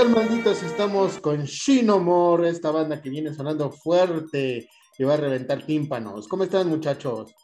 ¿Qué 0.00 0.06
tal, 0.06 0.14
malditos? 0.14 0.62
Estamos 0.62 1.18
con 1.18 1.44
Shinomore, 1.44 2.48
esta 2.48 2.70
banda 2.70 3.02
que 3.02 3.10
viene 3.10 3.34
sonando 3.34 3.70
fuerte 3.70 4.66
y 4.96 5.04
va 5.04 5.12
a 5.12 5.18
reventar 5.18 5.62
tímpanos. 5.66 6.26
¿Cómo 6.26 6.44
están, 6.44 6.70
muchachos? 6.70 7.34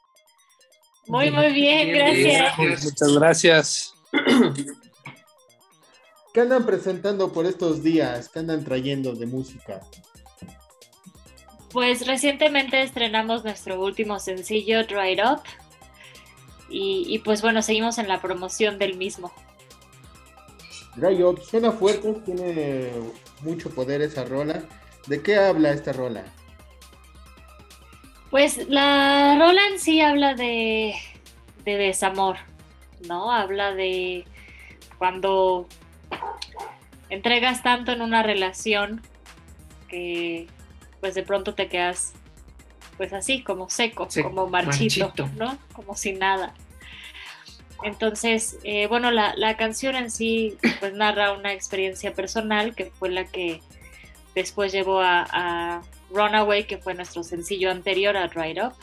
Muy, 1.06 1.30
muy 1.30 1.52
bien, 1.52 1.92
gracias. 1.92 2.58
Muchas 2.58 3.12
gracias. 3.12 3.94
¿Qué 6.32 6.40
andan 6.40 6.64
presentando 6.64 7.30
por 7.30 7.44
estos 7.44 7.82
días? 7.82 8.30
¿Qué 8.30 8.38
andan 8.38 8.64
trayendo 8.64 9.14
de 9.14 9.26
música? 9.26 9.82
Pues 11.72 12.06
recientemente 12.06 12.80
estrenamos 12.80 13.44
nuestro 13.44 13.78
último 13.78 14.18
sencillo, 14.18 14.86
Dried 14.86 15.20
Up. 15.22 15.42
Y, 16.70 17.04
y 17.06 17.18
pues 17.18 17.42
bueno, 17.42 17.60
seguimos 17.60 17.98
en 17.98 18.08
la 18.08 18.22
promoción 18.22 18.78
del 18.78 18.96
mismo. 18.96 19.30
Dry 20.96 21.22
Up 21.22 21.40
suena 21.42 21.72
fuerte, 21.72 22.12
tiene 22.24 22.90
mucho 23.42 23.70
poder 23.70 24.02
esa 24.02 24.24
rola. 24.24 24.62
¿De 25.06 25.22
qué 25.22 25.36
habla 25.36 25.70
esta 25.70 25.92
rola? 25.92 26.24
Pues 28.30 28.68
la 28.68 29.36
rola 29.38 29.60
en 29.72 29.78
sí 29.78 30.00
habla 30.00 30.34
de, 30.34 30.94
de 31.64 31.76
desamor, 31.76 32.38
¿no? 33.06 33.30
Habla 33.30 33.74
de 33.74 34.24
cuando 34.98 35.68
entregas 37.08 37.62
tanto 37.62 37.92
en 37.92 38.02
una 38.02 38.22
relación 38.22 39.02
que 39.88 40.48
pues 41.00 41.14
de 41.14 41.22
pronto 41.22 41.54
te 41.54 41.68
quedas 41.68 42.14
pues 42.96 43.12
así, 43.12 43.42
como 43.42 43.68
seco, 43.68 44.06
Sí, 44.08 44.22
como 44.22 44.48
marchito, 44.48 45.06
marchito. 45.06 45.28
¿no? 45.36 45.58
Como 45.74 45.94
sin 45.94 46.18
nada. 46.18 46.54
Entonces, 47.82 48.58
eh, 48.64 48.86
bueno, 48.86 49.10
la, 49.10 49.34
la 49.36 49.56
canción 49.56 49.96
en 49.96 50.10
sí 50.10 50.56
pues 50.80 50.94
narra 50.94 51.32
una 51.32 51.52
experiencia 51.52 52.14
personal 52.14 52.74
que 52.74 52.86
fue 52.86 53.10
la 53.10 53.26
que 53.26 53.60
después 54.34 54.72
llevó 54.72 55.00
a, 55.00 55.26
a 55.30 55.82
Runaway, 56.10 56.66
que 56.66 56.78
fue 56.78 56.94
nuestro 56.94 57.22
sencillo 57.22 57.70
anterior 57.70 58.16
a 58.16 58.28
Dried 58.28 58.62
Up. 58.64 58.74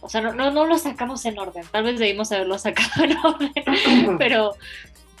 O 0.00 0.08
sea, 0.08 0.20
no, 0.20 0.32
no, 0.32 0.50
no 0.50 0.66
lo 0.66 0.78
sacamos 0.78 1.24
en 1.26 1.38
orden, 1.38 1.64
tal 1.70 1.84
vez 1.84 1.98
debimos 1.98 2.32
haberlo 2.32 2.58
sacado 2.58 3.04
en 3.04 3.16
orden, 3.18 4.16
pero 4.18 4.54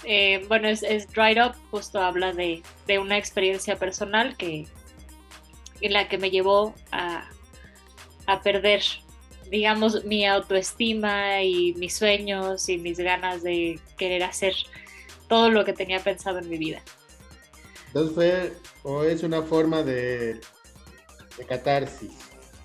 eh, 0.04 0.44
bueno, 0.48 0.68
es, 0.68 0.82
es 0.82 1.10
Dried 1.12 1.44
Up, 1.44 1.54
justo 1.70 2.00
habla 2.00 2.32
de, 2.32 2.62
de 2.86 2.98
una 2.98 3.18
experiencia 3.18 3.76
personal 3.76 4.36
que 4.36 4.66
en 5.82 5.92
la 5.92 6.08
que 6.08 6.18
me 6.18 6.30
llevó 6.30 6.74
a, 6.92 7.24
a 8.26 8.40
perder, 8.42 8.82
digamos, 9.50 10.04
mi 10.04 10.26
autoestima 10.26 11.42
y 11.42 11.74
mis 11.74 11.96
sueños 11.96 12.68
y 12.68 12.78
mis 12.78 12.98
ganas 12.98 13.42
de 13.42 13.78
querer 13.98 14.22
hacer 14.22 14.54
todo 15.28 15.50
lo 15.50 15.64
que 15.64 15.72
tenía 15.72 16.00
pensado 16.00 16.38
en 16.38 16.48
mi 16.48 16.58
vida. 16.58 16.82
Entonces 17.88 18.14
fue, 18.14 18.52
o 18.84 19.02
es 19.02 19.22
una 19.22 19.42
forma 19.42 19.82
de, 19.82 20.40
de 21.36 21.46
catarsis. 21.46 22.12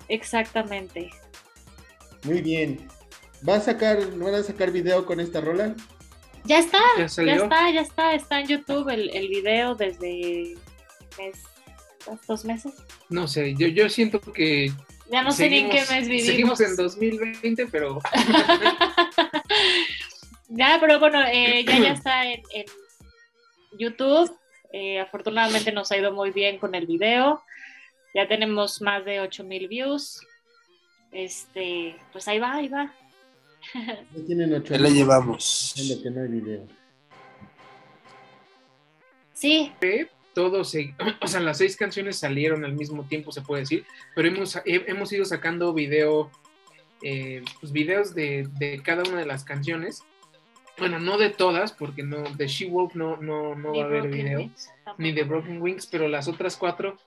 Exactamente. 0.08 1.10
Muy 2.22 2.40
bien. 2.40 2.88
¿Va 3.46 3.56
a 3.56 3.60
sacar, 3.60 3.98
van 4.16 4.34
a 4.34 4.42
sacar 4.42 4.70
video 4.70 5.04
con 5.04 5.20
esta 5.20 5.40
rola? 5.40 5.74
Ya 6.44 6.60
está, 6.60 6.78
Ya 6.96 7.06
ya, 7.24 7.34
está, 7.34 7.70
ya 7.70 7.80
está, 7.80 8.14
está 8.14 8.40
en 8.40 8.46
YouTube 8.46 8.88
el, 8.88 9.10
el 9.10 9.28
video 9.28 9.74
desde 9.74 10.56
mes, 11.18 11.42
dos 12.28 12.44
meses. 12.44 12.72
No 13.08 13.26
sé, 13.26 13.54
yo, 13.56 13.66
yo 13.66 13.88
siento 13.88 14.20
que. 14.20 14.72
Ya 15.10 15.22
no 15.22 15.30
sé 15.30 15.48
ni 15.48 15.58
en 15.58 15.70
qué 15.70 15.84
mes 15.90 16.08
vivimos. 16.08 16.26
Seguimos 16.26 16.60
en 16.60 16.76
2020, 16.76 17.66
pero 17.68 18.00
Ya, 20.48 20.78
pero 20.80 20.98
bueno, 21.00 21.20
eh, 21.26 21.64
ya, 21.64 21.78
ya 21.78 21.92
está 21.92 22.24
en, 22.24 22.42
en 22.52 22.64
YouTube. 23.78 24.30
Eh, 24.72 25.00
afortunadamente 25.00 25.72
nos 25.72 25.90
ha 25.92 25.96
ido 25.96 26.12
muy 26.12 26.30
bien 26.30 26.58
con 26.58 26.74
el 26.74 26.86
video. 26.86 27.42
Ya 28.14 28.28
tenemos 28.28 28.80
más 28.82 29.04
de 29.04 29.20
8000 29.20 29.68
views. 29.68 30.20
Este, 31.12 31.96
pues 32.12 32.26
ahí 32.28 32.38
va, 32.38 32.54
ahí 32.54 32.68
va. 32.68 32.92
Ya 33.74 34.24
tienen 34.26 34.54
ocho 34.54 34.74
ya 34.74 34.80
la 34.80 34.86
años 34.88 34.98
llevamos. 34.98 35.72
diciendo 35.76 36.02
que 36.02 36.10
no 36.10 36.22
hay 36.22 36.28
video. 36.28 36.66
Sí, 39.34 39.72
todos, 40.36 40.70
se- 40.70 40.94
o 41.22 41.26
sea, 41.26 41.40
las 41.40 41.56
seis 41.58 41.76
canciones 41.76 42.18
salieron 42.18 42.64
al 42.64 42.74
mismo 42.74 43.04
tiempo, 43.08 43.32
se 43.32 43.40
puede 43.40 43.62
decir, 43.62 43.84
pero 44.14 44.28
hemos, 44.28 44.54
he- 44.66 44.84
hemos 44.86 45.10
ido 45.12 45.24
sacando 45.24 45.72
video, 45.72 46.30
eh, 47.02 47.42
pues 47.58 47.72
videos 47.72 48.14
de, 48.14 48.46
de 48.58 48.80
cada 48.82 49.02
una 49.08 49.18
de 49.18 49.26
las 49.26 49.42
canciones. 49.44 50.02
Bueno, 50.78 50.98
no 51.00 51.16
de 51.16 51.30
todas, 51.30 51.72
porque 51.72 52.02
no, 52.02 52.18
de 52.36 52.46
She-Wolf 52.48 52.94
no, 52.94 53.16
no, 53.16 53.54
no 53.54 53.72
ni 53.72 53.78
va 53.78 53.84
a 53.84 53.88
haber 53.88 54.08
video. 54.08 54.38
Wings 54.40 54.70
ni 54.98 55.12
de 55.12 55.24
Broken 55.24 55.60
Wings, 55.62 55.86
pero 55.86 56.06
las 56.06 56.28
otras 56.28 56.54
cuatro 56.56 56.98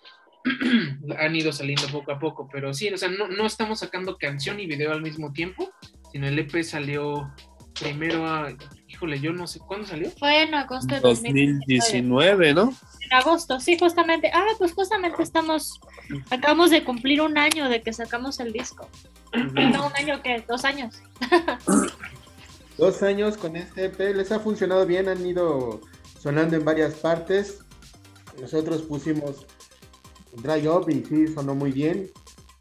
han 1.19 1.35
ido 1.35 1.51
saliendo 1.51 1.87
poco 1.91 2.11
a 2.11 2.17
poco. 2.19 2.49
Pero 2.51 2.73
sí, 2.73 2.89
o 2.91 2.97
sea, 2.97 3.09
no, 3.09 3.27
no 3.27 3.45
estamos 3.45 3.79
sacando 3.79 4.17
canción 4.17 4.59
y 4.59 4.65
video 4.65 4.91
al 4.91 5.01
mismo 5.03 5.31
tiempo, 5.33 5.69
sino 6.11 6.27
el 6.27 6.39
EP 6.39 6.63
salió 6.63 7.31
primero 7.79 8.25
a. 8.27 8.51
Híjole, 8.87 9.19
yo 9.19 9.31
no 9.33 9.47
sé 9.47 9.59
cuándo 9.59 9.87
salió. 9.87 10.09
Fue 10.11 10.43
en 10.43 10.53
agosto 10.53 10.95
de 10.95 11.01
2019. 11.01 11.55
2019, 11.77 12.53
¿no? 12.53 12.73
En 13.01 13.13
agosto, 13.13 13.59
sí, 13.59 13.77
justamente. 13.77 14.31
Ah, 14.33 14.45
pues 14.57 14.73
justamente 14.73 15.21
estamos. 15.21 15.79
Acabamos 16.29 16.71
de 16.71 16.83
cumplir 16.83 17.21
un 17.21 17.37
año 17.37 17.69
de 17.69 17.81
que 17.81 17.93
sacamos 17.93 18.39
el 18.39 18.51
disco. 18.51 18.89
No, 19.33 19.87
un 19.87 19.93
año 19.95 20.21
que, 20.21 20.43
dos 20.47 20.65
años. 20.65 21.01
Dos 22.77 23.03
años 23.03 23.35
con 23.35 23.57
este 23.57 23.87
EP, 23.87 24.15
les 24.15 24.31
ha 24.31 24.39
funcionado 24.39 24.85
bien, 24.85 25.09
han 25.09 25.25
ido 25.25 25.81
sonando 26.17 26.55
en 26.55 26.63
varias 26.63 26.93
partes. 26.93 27.59
Nosotros 28.39 28.83
pusimos 28.83 29.45
Dry 30.37 30.65
Up 30.65 30.89
y 30.89 31.03
sí, 31.03 31.27
sonó 31.27 31.55
muy 31.55 31.73
bien. 31.73 32.09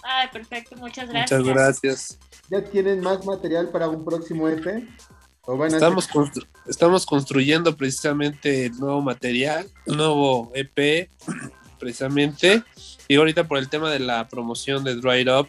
Ay, 0.03 0.27
perfecto, 0.33 0.75
muchas 0.75 1.09
gracias. 1.09 1.41
Muchas 1.41 1.55
gracias. 1.55 2.19
¿Ya 2.51 2.65
tienen 2.65 3.01
más 3.01 3.25
material 3.27 3.69
para 3.71 3.89
un 3.89 4.05
próximo 4.05 4.49
EP? 4.49 4.89
¿O 5.43 5.57
van 5.57 5.73
a 5.73 5.77
Estamos, 5.77 6.09
constru- 6.09 6.47
estamos 6.67 7.07
construyendo 7.07 7.77
precisamente 7.77 8.67
el 8.67 8.79
nuevo 8.79 9.01
material, 9.03 9.67
nuevo 9.87 10.51
EP, 10.55 11.11
precisamente. 11.79 12.63
Y 13.07 13.17
ahorita 13.17 13.47
por 13.49 13.59
el 13.59 13.69
tema 13.69 13.91
de 13.91 13.99
la 14.01 14.29
promoción 14.29 14.85
de 14.85 14.97
Dried 14.97 15.29
Up, 15.33 15.49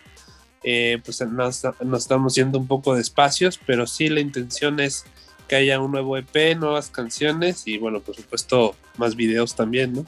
eh, 0.64 1.02
pues 1.04 1.22
nos, 1.22 1.64
nos 1.82 2.02
estamos 2.02 2.36
yendo 2.36 2.60
un 2.60 2.68
poco 2.68 2.96
de 2.96 3.02
espacios, 3.02 3.60
pero 3.66 3.88
sí 3.88 4.10
la 4.10 4.20
intención 4.20 4.80
es 4.80 5.06
que 5.48 5.56
haya 5.56 5.80
un 5.80 5.92
nuevo 5.92 6.16
EP, 6.18 6.56
nuevas 6.58 6.90
canciones 6.90 7.66
y 7.66 7.78
bueno, 7.78 8.02
por 8.02 8.16
supuesto, 8.16 8.76
más 8.98 9.16
videos 9.16 9.56
también, 9.56 9.94
¿no? 9.94 10.06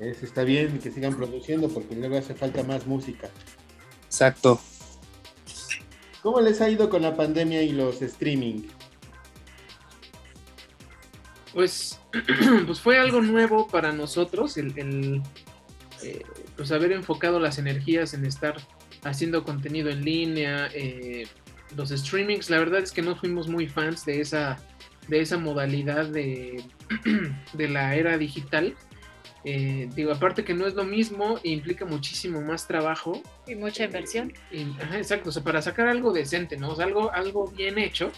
Eso 0.00 0.24
está 0.24 0.42
bien 0.44 0.78
que 0.78 0.90
sigan 0.92 1.16
produciendo 1.16 1.68
porque 1.68 1.94
luego 1.96 2.16
hace 2.18 2.34
falta 2.34 2.62
más 2.62 2.86
música. 2.86 3.28
Exacto. 4.06 4.60
¿Cómo 6.22 6.40
les 6.40 6.60
ha 6.60 6.68
ido 6.68 6.90
con 6.90 7.02
la 7.02 7.16
pandemia 7.16 7.62
y 7.62 7.72
los 7.72 8.02
streaming? 8.02 8.62
Pues, 11.52 12.00
pues 12.66 12.80
fue 12.80 12.98
algo 12.98 13.20
nuevo 13.20 13.68
para 13.68 13.92
nosotros 13.92 14.56
el, 14.56 15.22
eh, 16.02 16.22
pues 16.56 16.72
haber 16.72 16.92
enfocado 16.92 17.40
las 17.40 17.58
energías 17.58 18.14
en 18.14 18.24
estar 18.24 18.56
haciendo 19.04 19.44
contenido 19.44 19.90
en 19.90 20.04
línea, 20.04 20.68
eh, 20.74 21.26
los 21.76 21.90
streamings, 21.90 22.50
la 22.50 22.58
verdad 22.58 22.80
es 22.80 22.92
que 22.92 23.02
no 23.02 23.14
fuimos 23.16 23.48
muy 23.48 23.66
fans 23.66 24.04
de 24.04 24.20
esa, 24.20 24.58
de 25.08 25.20
esa 25.20 25.38
modalidad 25.38 26.06
de, 26.06 26.64
de 27.52 27.68
la 27.68 27.94
era 27.94 28.18
digital. 28.18 28.74
Eh, 29.44 29.88
digo, 29.94 30.12
aparte 30.12 30.44
que 30.44 30.54
no 30.54 30.66
es 30.66 30.74
lo 30.74 30.84
mismo, 30.84 31.38
e 31.44 31.50
implica 31.50 31.84
muchísimo 31.84 32.40
más 32.42 32.66
trabajo. 32.66 33.22
Y 33.46 33.54
mucha 33.54 33.84
inversión. 33.84 34.32
Y- 34.50 34.70
ajá, 34.80 34.98
exacto, 34.98 35.30
o 35.30 35.32
sea, 35.32 35.42
para 35.42 35.62
sacar 35.62 35.88
algo 35.88 36.12
decente, 36.12 36.56
¿no? 36.56 36.70
O 36.70 36.76
sea, 36.76 36.86
algo, 36.86 37.12
algo 37.12 37.46
bien 37.48 37.78
hecho 37.78 38.10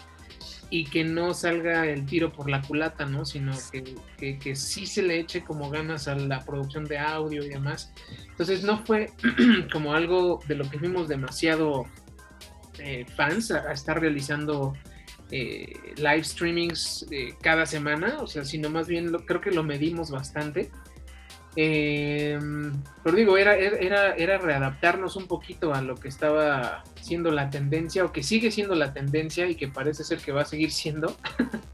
y 0.73 0.85
que 0.85 1.03
no 1.03 1.33
salga 1.33 1.85
el 1.85 2.05
tiro 2.05 2.31
por 2.31 2.49
la 2.49 2.61
culata, 2.61 3.05
¿no? 3.05 3.25
Sino 3.25 3.51
que, 3.71 3.95
que, 4.17 4.39
que 4.39 4.55
sí 4.55 4.85
se 4.85 5.03
le 5.03 5.19
eche 5.19 5.43
como 5.43 5.69
ganas 5.69 6.07
a 6.07 6.15
la 6.15 6.45
producción 6.45 6.85
de 6.85 6.97
audio 6.97 7.43
y 7.43 7.49
demás. 7.49 7.91
Entonces 8.29 8.63
no 8.63 8.83
fue 8.85 9.11
como 9.73 9.93
algo 9.93 10.39
de 10.47 10.55
lo 10.55 10.69
que 10.69 10.79
fuimos 10.79 11.09
demasiado 11.09 11.85
eh, 12.79 13.05
fans 13.17 13.51
a, 13.51 13.69
a 13.69 13.73
estar 13.73 13.99
realizando 13.99 14.73
eh, 15.29 15.73
live 15.97 16.23
streamings 16.23 17.05
eh, 17.11 17.33
cada 17.41 17.65
semana, 17.65 18.17
o 18.21 18.27
sea, 18.27 18.43
sino 18.45 18.69
más 18.69 18.87
bien 18.87 19.11
lo, 19.11 19.25
creo 19.25 19.41
que 19.41 19.51
lo 19.51 19.63
medimos 19.63 20.09
bastante. 20.09 20.71
Eh, 21.55 22.39
pero 23.03 23.15
digo, 23.17 23.37
era, 23.37 23.55
era, 23.55 24.15
era 24.15 24.37
readaptarnos 24.37 25.15
un 25.17 25.27
poquito 25.27 25.73
a 25.73 25.81
lo 25.81 25.95
que 25.95 26.07
estaba 26.07 26.83
siendo 27.01 27.31
la 27.31 27.49
tendencia, 27.49 28.05
o 28.05 28.11
que 28.11 28.23
sigue 28.23 28.51
siendo 28.51 28.75
la 28.75 28.93
tendencia 28.93 29.47
y 29.47 29.55
que 29.55 29.67
parece 29.67 30.03
ser 30.03 30.19
que 30.19 30.31
va 30.31 30.41
a 30.41 30.45
seguir 30.45 30.71
siendo. 30.71 31.15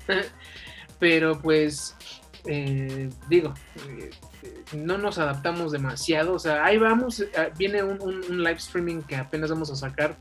pero 1.00 1.40
pues, 1.40 1.96
eh, 2.46 3.10
digo, 3.30 3.54
eh, 3.90 4.10
no 4.74 4.98
nos 4.98 5.18
adaptamos 5.20 5.72
demasiado. 5.72 6.34
O 6.34 6.40
sea, 6.40 6.66
ahí 6.66 6.78
vamos, 6.78 7.20
eh, 7.20 7.28
viene 7.58 7.84
un, 7.84 8.02
un- 8.02 8.24
un 8.30 8.38
live 8.44 8.58
streaming 8.58 9.02
que 9.02 9.16
apenas 9.16 9.50
vamos 9.50 9.70
a 9.72 9.76
sacar 9.76 10.18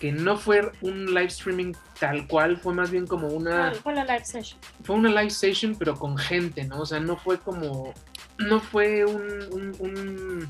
que 0.00 0.12
no 0.12 0.36
fue 0.36 0.70
un 0.82 1.06
live 1.06 1.26
streaming 1.28 1.72
tal 1.98 2.26
cual, 2.28 2.58
fue 2.58 2.74
más 2.74 2.90
bien 2.90 3.06
como 3.06 3.28
una... 3.28 3.72
Fue 3.82 3.94
la 3.94 4.04
live 4.04 4.26
session. 4.26 4.60
Fue 4.84 4.94
una 4.94 5.08
live 5.08 5.30
session, 5.30 5.74
pero 5.74 5.94
con 5.94 6.18
gente, 6.18 6.64
¿no? 6.64 6.80
O 6.80 6.86
sea, 6.86 7.00
no 7.00 7.16
fue 7.16 7.38
como... 7.38 7.94
No 8.38 8.60
fue 8.60 9.04
un... 9.04 9.74
un, 9.78 10.48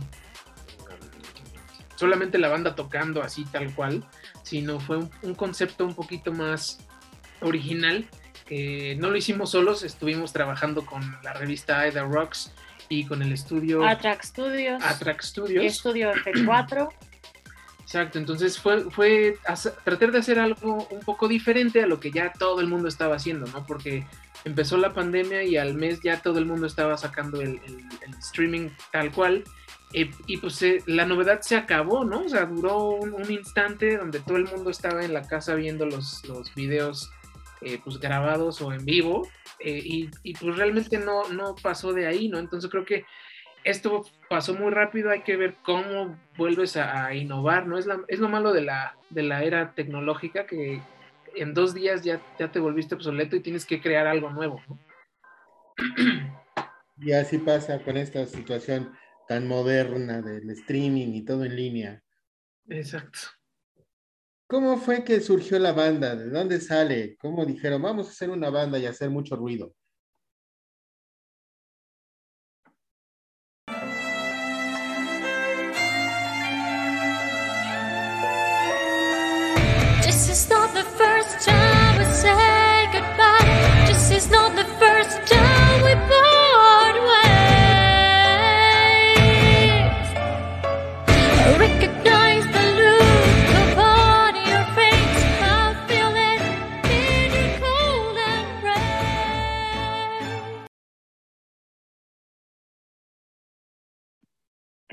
solamente 1.94 2.38
la 2.38 2.49
banda 2.49 2.75
tocando 2.75 3.23
así 3.23 3.44
tal 3.47 3.75
cual, 3.75 4.05
sino 4.43 4.81
fue 4.81 4.99
un, 4.99 5.11
un 5.23 5.35
concepto 5.35 5.85
un 5.85 5.94
poquito 5.94 6.33
más 6.33 6.79
original, 7.41 8.06
que 8.47 8.97
no 8.99 9.11
lo 9.11 9.17
hicimos 9.17 9.50
solos, 9.50 9.83
estuvimos 9.83 10.33
trabajando 10.33 10.85
con 10.85 11.03
la 11.23 11.33
revista 11.33 11.81
Aida 11.81 12.05
Rocks 12.05 12.53
y 12.88 13.05
con 13.05 13.23
el 13.23 13.33
estudio 13.33 13.85
Atrack 13.85 14.23
Studios. 14.23 14.82
Atrack 14.82 15.23
Studios. 15.23 15.65
Y 15.65 15.67
estudio 15.67 16.12
F4. 16.12 16.89
Exacto, 17.82 18.19
entonces 18.19 18.59
fue, 18.59 18.91
fue 18.91 19.39
tratar 19.85 20.11
de 20.11 20.19
hacer 20.19 20.41
algo 20.41 20.89
un 20.91 21.00
poco 21.00 21.29
diferente 21.29 21.82
a 21.82 21.87
lo 21.87 22.00
que 22.00 22.11
ya 22.11 22.32
todo 22.32 22.61
el 22.61 22.67
mundo 22.67 22.89
estaba 22.89 23.15
haciendo, 23.15 23.47
¿no? 23.47 23.65
Porque 23.65 24.05
empezó 24.46 24.76
la 24.76 24.94
pandemia 24.94 25.43
y 25.43 25.56
al 25.56 25.75
mes 25.75 26.00
ya 26.00 26.22
todo 26.22 26.38
el 26.38 26.46
mundo 26.46 26.66
estaba 26.66 26.96
sacando 26.96 27.40
el, 27.40 27.60
streaming 28.20 28.70
tal 28.93 29.12
cual. 29.12 29.44
Eh, 29.93 30.10
y 30.26 30.37
pues 30.38 30.62
eh, 30.62 30.82
la 30.87 31.04
novedad 31.04 31.40
se 31.40 31.56
acabó, 31.56 32.04
¿no? 32.04 32.22
O 32.25 32.28
sea, 32.28 32.46
duró 32.46 32.90
un, 32.90 33.31
instante 33.31 33.96
donde 33.96 34.20
todo 34.20 34.37
el 34.37 34.44
mundo 34.44 34.70
estaba 34.70 35.04
en 35.04 35.12
la 35.12 35.22
casa 35.22 35.54
viendo 35.54 35.84
los, 35.84 36.25
los 36.28 36.54
videos 36.54 37.10
eh, 37.60 37.81
pues 37.82 37.98
grabados 37.98 38.60
o 38.62 38.72
en 38.72 38.84
vivo 38.84 39.28
y, 39.58 40.10
y, 40.22 40.34
pues 40.34 40.56
realmente 40.56 40.98
no, 40.98 41.28
no 41.28 41.56
pasó 41.56 41.93
de 41.93 42.06
ahí, 42.06 42.28
¿no? 42.28 42.38
Entonces 42.38 42.70
creo 42.70 42.84
que 42.84 43.04
esto 43.64 44.04
pasó 44.28 44.54
muy 44.54 44.70
rápido, 44.70 45.10
hay 45.10 45.22
que 45.22 45.37
ver 45.37 45.56
cómo 45.64 46.16
vuelves 46.37 46.76
a, 46.76 47.12
innovar, 47.14 47.66
¿no? 47.66 47.78
Es, 47.78 47.88
es 48.06 48.20
lo 48.20 48.28
malo 48.28 48.52
de 48.52 48.62
la, 48.62 48.96
de 49.10 49.22
la 49.25 49.43
era 49.43 49.72
tecnológica 49.75 50.46
que 50.46 50.81
en 51.37 51.55
dos 51.55 51.75
días 51.75 52.03
ya, 52.03 52.21
ya 52.38 52.50
te 52.50 52.59
volviste 52.59 52.94
obsoleto 52.94 53.37
y 53.37 53.41
tienes 53.41 53.65
que 53.65 53.81
crear 53.81 54.06
algo 54.06 54.31
nuevo, 54.31 54.61
¿no? 54.69 54.79
Y 56.99 57.12
así 57.12 57.37
pasa 57.37 57.83
con 57.83 57.99
esta 57.99 58.25
situación 58.25 58.91
tan 59.29 59.47
moderna 59.47 60.23
del 60.23 60.49
streaming 60.50 61.09
y 61.09 61.27
todo 61.27 61.44
en 61.44 61.55
línea. 61.55 62.03
Exacto. 62.69 63.19
¿Cómo 64.49 64.79
fue 64.79 65.05
que 65.05 65.21
surgió 65.21 65.59
la 65.59 65.73
banda? 65.73 66.17
¿De 66.17 66.31
dónde 66.31 66.61
sale? 66.61 67.17
¿Cómo 67.19 67.44
dijeron, 67.44 67.82
vamos 67.82 68.06
a 68.06 68.11
hacer 68.11 68.31
una 68.31 68.49
banda 68.49 68.79
y 68.79 68.87
hacer 68.87 69.11
mucho 69.11 69.37
ruido? 69.37 69.75
time 81.38 81.99
to 81.99 82.15
say 82.15 82.56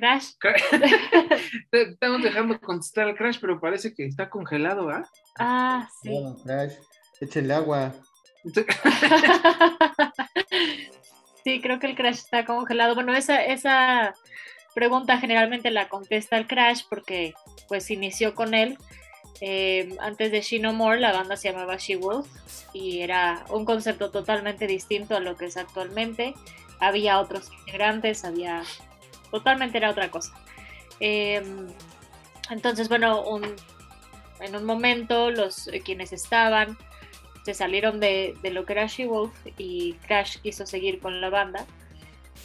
Crash. 0.03 0.31
Estamos 1.71 2.21
dejando 2.21 2.59
contestar 2.59 3.07
al 3.07 3.15
Crash, 3.15 3.38
pero 3.39 3.61
parece 3.61 3.94
que 3.94 4.05
está 4.05 4.29
congelado, 4.29 4.89
¿ah? 4.89 5.09
Ah, 5.39 5.88
sí. 6.01 6.09
Crash, 6.44 6.73
échenle 7.21 7.53
agua. 7.53 7.94
sí, 11.45 11.61
creo 11.61 11.79
que 11.79 11.88
el 11.88 11.95
Crash 11.95 12.17
está 12.17 12.44
congelado. 12.44 12.95
Bueno, 12.95 13.15
esa, 13.15 13.45
esa 13.45 14.13
pregunta 14.75 15.19
generalmente 15.19 15.71
la 15.71 15.88
contesta 15.88 16.35
el 16.35 16.47
Crash 16.47 16.81
porque 16.89 17.33
pues 17.69 17.89
inició 17.89 18.35
con 18.35 18.53
él. 18.53 18.77
Eh, 19.39 19.95
antes 20.01 20.33
de 20.33 20.41
She 20.41 20.59
No 20.59 20.73
More, 20.73 21.00
la 21.00 21.13
banda 21.13 21.38
se 21.38 21.50
llamaba 21.50 21.77
She 21.77 21.95
Wolf 21.95 22.27
y 22.73 23.00
era 23.00 23.45
un 23.50 23.63
concepto 23.63 24.11
totalmente 24.11 24.67
distinto 24.67 25.15
a 25.15 25.21
lo 25.21 25.38
que 25.38 25.45
es 25.45 25.55
actualmente. 25.55 26.33
Había 26.81 27.21
otros 27.21 27.50
integrantes, 27.61 28.25
había 28.25 28.63
totalmente 29.33 29.80
era 29.80 29.89
otra 29.89 30.12
cosa. 30.12 30.31
Em, 31.00 31.68
entonces, 32.51 32.88
bueno, 32.88 33.25
en 34.39 34.56
un 34.56 34.63
momento 34.63 35.31
los 35.31 35.68
eh, 35.69 35.81
quienes 35.83 36.13
estaban 36.13 36.77
se 37.44 37.56
salieron 37.56 38.00
de, 38.00 38.38
lo 38.44 38.63
que 38.63 38.74
era 38.74 38.85
She-Wolf 38.85 39.33
y 39.57 39.94
Crash 40.06 40.38
quiso 40.38 40.68
seguir 40.68 41.00
con 41.00 41.19
la 41.19 41.31
banda 41.31 41.65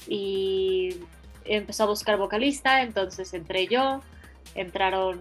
y 0.09 0.97
empezó 1.45 1.85
a 1.85 1.87
buscar 1.87 2.17
vocalista, 2.17 2.81
entonces 2.81 3.35
entré 3.35 3.67
yo, 3.67 4.01
entraron 4.55 5.21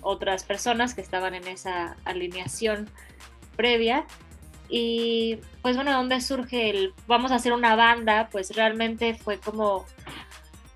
otras 0.00 0.44
personas 0.44 0.94
que 0.94 1.00
estaban 1.00 1.34
en 1.34 1.48
esa 1.48 1.96
alineación 2.04 2.88
previa 3.56 4.06
y 4.68 5.40
pues 5.62 5.74
bueno, 5.74 5.92
¿dónde 5.92 6.20
surge 6.20 6.70
el 6.70 6.94
vamos 7.08 7.32
a 7.32 7.36
hacer 7.36 7.52
una 7.52 7.74
banda? 7.74 8.28
Pues 8.30 8.54
realmente 8.54 9.14
fue 9.14 9.38
como 9.38 9.84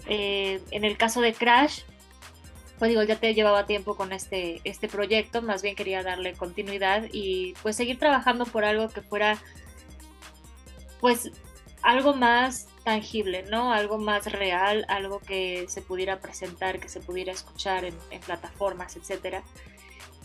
eh, 0.07 0.61
en 0.71 0.85
el 0.85 0.97
caso 0.97 1.21
de 1.21 1.33
Crash, 1.33 1.83
pues 2.79 2.89
digo, 2.89 3.03
ya 3.05 3.17
te 3.17 3.33
llevaba 3.35 3.67
tiempo 3.67 3.97
con 3.97 4.13
este, 4.13 4.61
este 4.65 4.89
proyecto, 4.89 5.41
más 5.41 5.63
bien 5.63 5.77
quería 5.77 6.03
darle 6.03 6.33
continuidad 6.33 7.05
y 7.13 7.55
pues 7.63 7.77
seguir 7.77 7.99
trabajando 7.99 8.45
por 8.45 8.65
algo 8.65 8.89
que 8.89 9.03
fuera 9.03 9.39
pues 11.01 11.31
algo 11.83 12.15
más 12.15 12.69
tangible, 12.85 13.45
¿no? 13.45 13.73
Algo 13.73 13.99
más 13.99 14.31
real, 14.31 14.85
algo 14.89 15.21
que 15.21 15.67
se 15.69 15.83
pudiera 15.83 16.21
presentar, 16.21 16.81
que 16.81 16.89
se 16.89 17.01
pudiera 17.01 17.33
escuchar 17.33 17.85
en, 17.85 17.95
plataformas, 18.25 18.97
etc. 18.97 19.43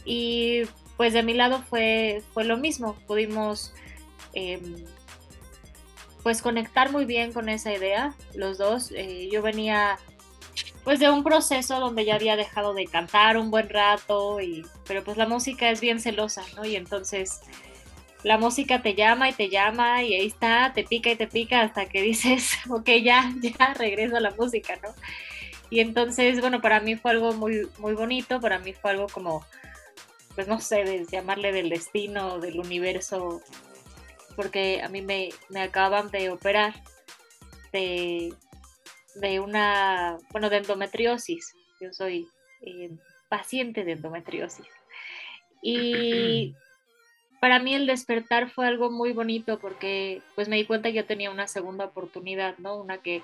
Y 0.05 0.63
pues 0.95 1.13
de 1.13 1.23
mi 1.23 1.33
lado 1.33 1.61
fue, 1.61 2.23
fue 2.33 2.43
lo 2.43 2.57
mismo, 2.57 2.95
pudimos 3.07 3.73
em, 4.33 4.85
pues 6.27 6.41
conectar 6.41 6.91
muy 6.91 7.05
bien 7.05 7.31
con 7.31 7.47
esa 7.47 7.71
idea, 7.71 8.13
los 8.33 8.57
dos. 8.57 8.91
Eh, 8.93 9.29
yo 9.31 9.41
venía 9.41 9.97
pues 10.83 10.99
de 10.99 11.09
un 11.09 11.23
proceso 11.23 11.79
donde 11.79 12.03
ya 12.03 12.15
había 12.15 12.35
dejado 12.35 12.73
de 12.73 12.85
cantar 12.85 13.37
un 13.37 13.49
buen 13.49 13.69
rato, 13.69 14.41
y, 14.41 14.65
pero 14.85 15.05
pues 15.05 15.15
la 15.15 15.25
música 15.25 15.69
es 15.69 15.79
bien 15.79 16.01
celosa, 16.01 16.43
¿no? 16.57 16.65
Y 16.65 16.75
entonces 16.75 17.39
la 18.23 18.37
música 18.37 18.81
te 18.81 18.93
llama 18.93 19.29
y 19.29 19.33
te 19.35 19.47
llama 19.47 20.03
y 20.03 20.15
ahí 20.15 20.27
está, 20.27 20.73
te 20.75 20.83
pica 20.83 21.11
y 21.11 21.15
te 21.15 21.27
pica 21.27 21.61
hasta 21.61 21.85
que 21.85 22.01
dices, 22.01 22.57
ok, 22.69 22.89
ya, 23.01 23.33
ya 23.39 23.73
regreso 23.75 24.17
a 24.17 24.19
la 24.19 24.31
música, 24.31 24.77
¿no? 24.83 24.89
Y 25.69 25.79
entonces, 25.79 26.41
bueno, 26.41 26.59
para 26.59 26.81
mí 26.81 26.97
fue 26.97 27.11
algo 27.11 27.31
muy, 27.31 27.69
muy 27.77 27.93
bonito, 27.93 28.41
para 28.41 28.59
mí 28.59 28.73
fue 28.73 28.91
algo 28.91 29.07
como, 29.07 29.45
pues 30.35 30.49
no 30.49 30.59
sé, 30.59 30.83
de 30.83 31.05
llamarle 31.09 31.53
del 31.53 31.69
destino, 31.69 32.39
del 32.39 32.59
universo, 32.59 33.41
porque 34.37 34.81
a 34.83 34.87
mí 34.87 35.01
me, 35.01 35.29
acaban 35.59 36.09
de 36.11 36.29
operar 36.29 36.75
de, 37.73 38.31
una, 39.39 40.17
bueno, 40.31 40.49
de 40.51 40.57
endometriosis. 40.57 41.55
Yo 41.81 41.91
soy 41.91 42.29
eh, 42.61 42.91
paciente 43.29 43.83
de 43.83 43.93
endometriosis. 43.93 44.67
Y 45.63 46.55
para 47.41 47.59
mí 47.59 47.73
el 47.73 47.87
despertar 47.87 48.51
fue 48.51 48.67
algo 48.67 48.91
muy 48.91 49.11
bonito 49.11 49.59
porque 49.59 50.21
pues 50.35 50.47
me 50.47 50.55
di 50.55 50.65
cuenta 50.65 50.89
que 50.89 50.97
yo 50.97 51.05
tenía 51.05 51.31
una 51.31 51.47
segunda 51.47 51.85
oportunidad, 51.85 52.59
¿no? 52.59 52.77
Una 52.77 52.99
que 52.99 53.23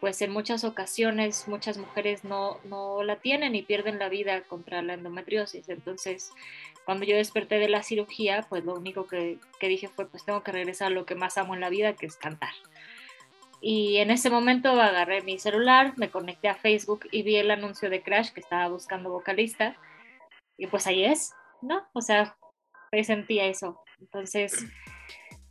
pues 0.00 0.22
en 0.22 0.32
muchas 0.32 0.64
ocasiones 0.64 1.46
muchas 1.46 1.76
mujeres 1.76 2.24
no, 2.24 2.58
no 2.64 3.02
la 3.02 3.16
tienen 3.16 3.54
y 3.54 3.62
pierden 3.62 3.98
la 3.98 4.08
vida 4.08 4.42
contra 4.42 4.82
la 4.82 4.94
endometriosis. 4.94 5.68
Entonces 5.68 6.32
cuando 6.84 7.04
yo 7.04 7.16
desperté 7.16 7.58
de 7.58 7.68
la 7.68 7.82
cirugía, 7.82 8.46
pues 8.48 8.64
lo 8.64 8.74
único 8.74 9.06
que, 9.06 9.38
dije 9.60 9.88
fue, 9.88 10.06
pues 10.06 10.24
tengo 10.24 10.42
que 10.42 10.52
regresar 10.52 10.88
a 10.88 10.90
lo 10.90 11.06
que 11.06 11.14
más 11.14 11.38
amo 11.38 11.54
en 11.54 11.60
la 11.60 11.68
vida, 11.68 11.94
que 11.94 12.06
es 12.06 12.16
cantar. 12.16 12.52
Y 13.60 13.98
en 13.98 14.10
ese 14.10 14.30
momento 14.30 14.70
agarré 14.70 15.22
mi 15.22 15.38
celular, 15.38 15.92
me 15.98 16.10
conecté 16.10 16.48
a 16.48 16.54
Facebook 16.54 17.06
y 17.12 17.22
vi 17.22 17.36
el 17.36 17.50
anuncio 17.50 17.90
de 17.90 18.02
Crash 18.02 18.30
que 18.30 18.40
estaba 18.40 18.68
buscando 18.68 19.10
vocalista. 19.10 19.76
Y 20.56 20.66
pues 20.66 20.86
ahí 20.86 21.04
es, 21.04 21.34
¿no? 21.60 21.86
O 21.92 22.00
sea, 22.00 22.36
presentía 22.90 23.44
eso. 23.46 23.80
Entonces, 24.00 24.66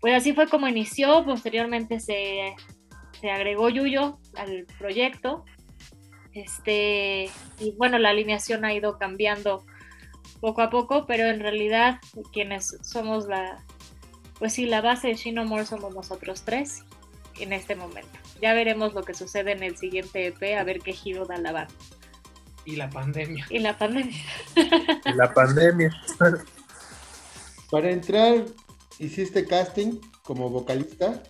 pues 0.02 0.16
así 0.16 0.34
fue 0.34 0.48
como 0.50 0.68
inició. 0.68 1.24
Posteriormente 1.24 2.00
se, 2.00 2.56
se 3.20 3.32
agregó 3.32 3.70
Yuyo 3.70 4.20
al 4.36 4.66
proyecto. 4.78 5.46
Este, 6.34 7.30
y 7.60 7.72
bueno, 7.78 7.98
la 7.98 8.10
alineación 8.10 8.66
ha 8.66 8.74
ido 8.74 8.98
cambiando 8.98 9.66
poco 10.40 10.62
a 10.62 10.70
poco, 10.70 11.06
pero 11.06 11.26
en 11.26 11.40
realidad 11.40 12.00
quienes 12.32 12.78
somos 12.82 13.28
la, 13.28 13.64
pues 14.38 14.54
sí, 14.54 14.66
la 14.66 14.82
base 14.82 15.10
de 15.10 15.16
Shino 15.16 15.44
More 15.46 15.66
somos 15.66 15.94
nosotros 15.94 16.44
tres 16.44 16.84
en 17.40 17.54
este 17.54 17.76
momento. 17.76 18.18
Ya 18.42 18.54
veremos 18.54 18.94
lo 18.94 19.04
que 19.04 19.14
sucede 19.14 19.52
en 19.52 19.64
el 19.64 19.78
siguiente 19.78 20.28
EP, 20.28 20.58
a 20.58 20.64
ver 20.64 20.80
qué 20.80 20.94
giro 20.94 21.26
da 21.26 21.38
la 21.38 21.52
banda. 21.52 21.74
Y 22.66 22.76
la 22.76 22.90
pandemia. 22.90 23.46
Y 23.50 23.60
la 23.60 23.78
pandemia. 23.78 24.18
La 25.16 25.34
pandemia. 25.34 25.92
Para 27.72 27.90
entrar, 27.92 28.46
¿hiciste 28.98 29.46
casting 29.46 30.00
como 30.24 30.50
vocalista? 30.50 31.24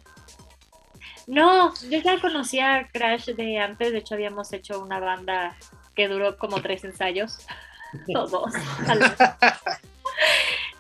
No, 1.30 1.72
yo 1.92 2.00
ya 2.00 2.20
conocía 2.20 2.76
a 2.76 2.88
Crash 2.88 3.28
de 3.28 3.60
antes, 3.60 3.92
de 3.92 4.00
hecho 4.00 4.16
habíamos 4.16 4.52
hecho 4.52 4.82
una 4.82 5.00
banda 5.00 5.56
que 5.94 6.08
duró 6.08 6.36
como 6.40 6.60
tres 6.60 6.84
ensayos, 6.84 7.46
o 8.16 8.28
dos, 8.28 8.52
tal 8.88 8.98
vez. 8.98 9.14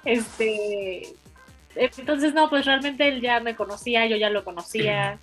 Este, 0.05 1.03
entonces 1.75 2.33
no, 2.33 2.49
pues 2.49 2.65
realmente 2.65 3.07
él 3.07 3.21
ya 3.21 3.39
me 3.41 3.55
conocía, 3.55 4.07
yo 4.07 4.17
ya 4.17 4.31
lo 4.31 4.43
conocía. 4.43 5.19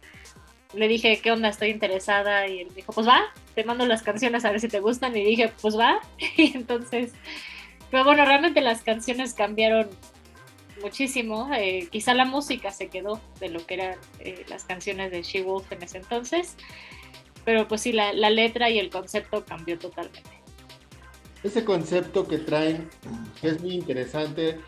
Le 0.74 0.86
dije, 0.86 1.20
¿qué 1.20 1.32
onda? 1.32 1.48
Estoy 1.48 1.70
interesada. 1.70 2.46
Y 2.46 2.60
él 2.60 2.68
dijo, 2.72 2.92
pues 2.92 3.08
va, 3.08 3.22
te 3.56 3.64
mando 3.64 3.84
las 3.84 4.04
canciones 4.04 4.44
a 4.44 4.52
ver 4.52 4.60
si 4.60 4.68
te 4.68 4.78
gustan. 4.78 5.16
Y 5.16 5.24
dije, 5.24 5.52
pues 5.60 5.76
va. 5.76 5.98
Y 6.36 6.56
entonces, 6.56 7.12
pero 7.90 8.04
bueno, 8.04 8.24
realmente 8.24 8.60
las 8.60 8.82
canciones 8.82 9.34
cambiaron 9.34 9.88
muchísimo. 10.80 11.48
Eh, 11.54 11.88
quizá 11.90 12.14
la 12.14 12.24
música 12.24 12.70
se 12.70 12.88
quedó 12.88 13.20
de 13.40 13.48
lo 13.48 13.64
que 13.66 13.74
eran 13.74 13.98
eh, 14.20 14.44
las 14.48 14.64
canciones 14.64 15.10
de 15.10 15.22
She 15.22 15.42
Wolf 15.42 15.70
en 15.72 15.82
ese 15.82 15.98
entonces. 15.98 16.56
Pero 17.44 17.68
pues 17.68 17.82
sí, 17.82 17.92
la, 17.92 18.12
letra 18.12 18.70
y 18.70 18.78
el 18.78 18.90
concepto 18.90 19.44
cambió 19.44 19.78
totalmente. 19.78 20.30
Ese 21.42 21.64
concepto 21.64 22.26
que 22.26 22.38
traen, 22.38 22.88
es 23.42 23.60
muy 23.60 23.72
interesante, 23.74 24.58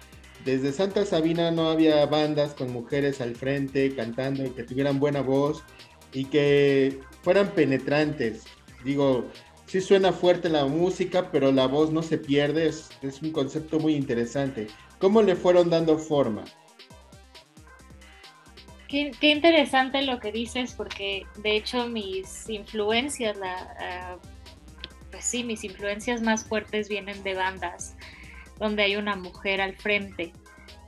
desde 0.44 0.72
Santa 0.72 1.04
Sabina 1.04 1.50
no 1.50 1.70
había 1.70 2.06
bandas 2.06 2.54
con 2.54 2.72
mujeres 2.72 3.20
al 3.20 3.34
frente 3.34 3.94
cantando 3.96 4.44
y 4.44 4.50
que 4.50 4.62
tuvieran 4.62 5.00
buena 5.00 5.22
voz 5.22 5.64
y 6.12 6.26
que 6.26 7.00
fueran 7.22 7.48
penetrantes. 7.50 8.44
Digo, 8.84 9.26
sí 9.66 9.80
suena 9.80 10.12
fuerte 10.12 10.48
la 10.48 10.66
música, 10.66 11.32
pero 11.32 11.50
la 11.50 11.66
voz 11.66 11.90
no 11.90 12.04
se 12.04 12.16
pierde, 12.16 12.68
es 12.68 13.22
un 13.22 13.32
concepto 13.32 13.80
muy 13.80 13.96
interesante. 13.96 14.68
¿Cómo 14.98 15.22
le 15.22 15.36
fueron 15.36 15.70
dando 15.70 15.98
forma? 15.98 16.44
Qué, 18.88 19.12
interesante 19.20 20.00
lo 20.02 20.18
que 20.18 20.32
dices, 20.32 20.72
porque 20.72 21.26
de 21.36 21.56
hecho 21.56 21.86
mis 21.88 22.48
influencias, 22.48 23.36
la, 23.36 24.16
uh, 24.16 25.10
pues 25.10 25.24
sí, 25.24 25.44
mis 25.44 25.62
influencias 25.62 26.22
más 26.22 26.44
fuertes 26.44 26.88
vienen 26.88 27.22
de 27.22 27.34
bandas 27.34 27.96
donde 28.58 28.82
hay 28.82 28.96
una 28.96 29.14
mujer 29.14 29.60
al 29.60 29.76
frente, 29.76 30.32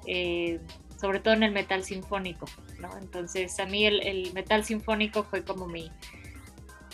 eh, 0.07 0.61
sobre 0.99 1.21
todo 1.21 1.35
en 1.35 1.43
el 1.43 1.53
metal 1.53 1.85
sinfónico, 1.85 2.47
¿no? 2.79 2.97
Entonces 2.97 3.61
a 3.61 3.67
mí 3.67 3.87
el, 3.87 4.33
metal 4.33 4.65
sinfónico 4.65 5.25
fue 5.25 5.45
como 5.45 5.67
mi, 5.67 5.91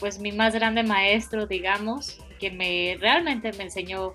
pues 0.00 0.18
mi 0.18 0.32
más 0.32 0.54
grande 0.54 0.82
maestro, 0.82 1.46
digamos, 1.46 2.18
que 2.38 2.50
me 2.50 2.96
realmente 3.00 3.52
me 3.52 3.64
enseñó 3.64 4.14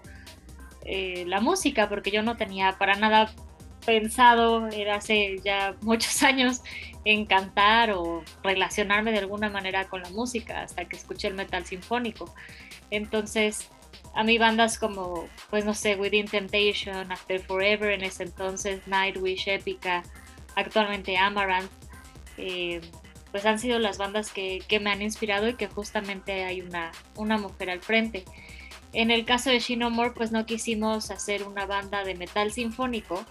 eh, 0.85 1.23
la 1.27 1.39
música, 1.39 1.89
porque 1.89 2.11
yo 2.11 2.23
no 2.23 2.37
tenía 2.37 2.73
para 2.77 2.95
nada 2.95 3.31
pensado, 3.85 4.67
era 4.67 4.95
hace 4.95 5.39
ya 5.43 5.75
muchos 5.81 6.23
años, 6.23 6.61
en 7.03 7.25
cantar 7.25 7.91
o 7.91 8.23
relacionarme 8.43 9.11
de 9.11 9.19
alguna 9.19 9.49
manera 9.49 9.87
con 9.87 10.01
la 10.01 10.09
música, 10.09 10.61
hasta 10.61 10.85
que 10.85 10.95
escuché 10.95 11.27
el 11.27 11.33
metal 11.33 11.65
sinfónico. 11.65 12.33
Entonces, 12.91 13.69
a 14.13 14.23
mí 14.23 14.37
bandas 14.37 14.77
como, 14.77 15.27
pues 15.49 15.65
no 15.65 15.73
sé, 15.73 15.95
Within 15.95 16.27
Temptation, 16.27 17.11
After 17.11 17.39
Forever 17.39 17.91
en 17.91 18.03
ese 18.03 18.23
entonces, 18.23 18.85
Nightwish, 18.87 19.47
Epica, 19.47 20.03
actualmente 20.55 21.17
Amaranth, 21.17 21.71
eh, 22.37 22.81
pues 23.31 23.45
han 23.45 23.59
sido 23.59 23.79
las 23.79 23.97
bandas 23.97 24.31
que, 24.31 24.61
que, 24.67 24.79
me 24.79 24.91
han 24.91 25.01
inspirado 25.01 25.47
y 25.47 25.53
que 25.55 25.67
justamente 25.67 26.43
hay 26.43 26.61
una, 26.61 26.91
una 27.15 27.37
mujer 27.37 27.69
al 27.69 27.79
frente. 27.79 28.25
En 28.93 29.09
el 29.09 29.25
caso 29.25 29.49
de 29.49 29.59
Shinomore, 29.59 30.11
pues 30.11 30.31
no 30.31 30.45
quisimos 30.45 31.11
hacer 31.11 31.43
una 31.43 31.65
banda 31.65 32.03
de 32.03 32.15
metal 32.15 32.51
sinfónico, 32.51 33.25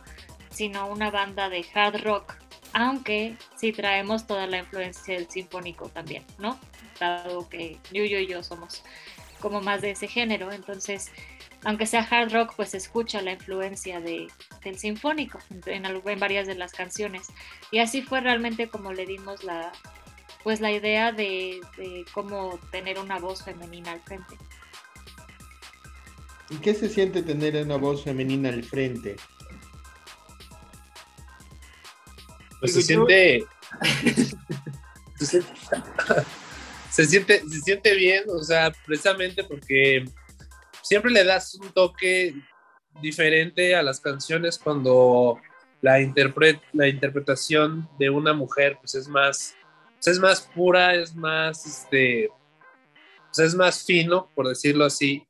sino 0.50 0.87
una 0.88 1.11
banda 1.11 1.49
de 1.49 1.64
hard 1.75 2.02
rock, 2.02 2.35
aunque 2.73 3.37
sí 3.57 3.73
traemos 3.73 4.26
toda 4.26 4.47
la 4.47 4.59
influencia 4.59 5.14
del 5.14 5.29
sinfónico 5.29 5.88
también, 5.88 6.25
¿no? 6.38 6.59
Dado 6.99 7.49
que 7.49 7.79
Yuyo 7.93 8.19
y 8.19 8.26
yo 8.26 8.43
somos 8.43 8.83
como 9.40 9.61
más 9.61 9.81
de 9.81 9.90
ese 9.93 10.09
género, 10.09 10.52
entonces 10.52 11.11
aunque 11.64 11.87
sea 11.87 12.07
hard 12.11 12.33
rock, 12.33 12.55
pues 12.57 12.75
escucha 12.75 13.21
la 13.21 13.33
influencia 13.33 14.00
de, 14.00 14.29
del 14.64 14.79
sinfónico 14.79 15.38
en, 15.67 15.85
en, 15.85 16.19
varias 16.19 16.47
de 16.47 16.55
las 16.55 16.73
canciones. 16.73 17.29
Y 17.71 17.81
así 17.81 18.02
fue 18.02 18.21
realmente 18.21 18.69
como 18.69 18.93
le 18.93 19.05
dimos 19.05 19.45
la, 19.45 19.71
pues 20.43 20.61
la 20.61 20.73
idea 20.73 21.12
de, 21.12 21.61
de 21.76 22.05
cómo 22.12 22.59
tener 22.71 22.99
una 22.99 23.19
voz 23.19 23.45
femenina 23.45 23.93
al 23.93 24.00
frente. 24.00 24.37
¿Y 26.50 26.57
qué 26.57 26.75
se 26.75 26.88
siente 26.88 27.23
tener 27.23 27.57
una 27.64 27.76
voz 27.76 28.02
femenina 28.02 28.49
al 28.49 28.64
frente? 28.64 29.16
Pues 32.59 32.75
se 32.75 32.83
siente... 32.83 33.45
se 36.90 37.07
siente, 37.07 37.42
se 37.49 37.61
siente 37.61 37.95
bien, 37.95 38.25
o 38.28 38.42
sea, 38.42 38.73
precisamente 38.85 39.45
porque 39.45 40.04
siempre 40.83 41.12
le 41.12 41.25
das 41.25 41.54
un 41.54 41.71
toque 41.71 42.35
diferente 43.00 43.76
a 43.76 43.83
las 43.83 44.00
canciones 44.00 44.59
cuando 44.59 45.38
la, 45.80 46.00
interpret, 46.00 46.61
la 46.73 46.88
interpretación 46.88 47.88
de 47.99 48.11
una 48.11 48.33
mujer 48.33 48.78
pues 48.80 48.95
es 48.95 49.09
más, 49.09 49.54
pues 49.97 50.09
es 50.09 50.19
más 50.19 50.40
pura, 50.54 50.95
es 50.95 51.14
más, 51.14 51.64
este, 51.66 52.28
pues 53.26 53.38
es 53.38 53.54
más 53.54 53.85
fino, 53.85 54.28
por 54.35 54.49
decirlo 54.49 54.85
así. 54.85 55.26